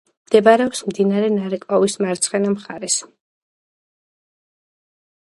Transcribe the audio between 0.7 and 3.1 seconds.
მდინარე ნარეკვავის მარცხენა მხარეს.